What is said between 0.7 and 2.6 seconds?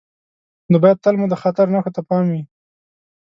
نو باید تل مو د خطر نښو ته پام وي.